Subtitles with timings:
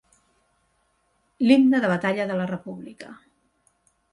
[1.47, 3.13] L'himne de batalla de la república.